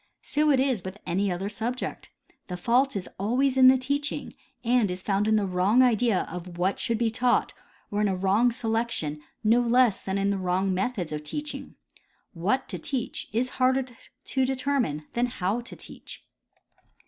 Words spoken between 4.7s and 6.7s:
is found in the wrong idea of